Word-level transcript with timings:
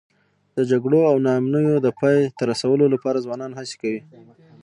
د 0.57 0.59
جګړو 0.71 0.99
او 1.11 1.15
ناامنیو 1.25 1.83
د 1.85 1.87
پای 1.99 2.17
ته 2.37 2.43
رسولو 2.51 2.85
لپاره 2.93 3.23
ځوانان 3.25 3.51
هڅې 3.57 3.75
کوي. 3.81 4.01